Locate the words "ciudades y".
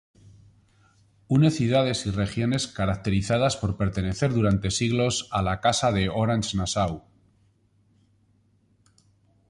1.57-2.09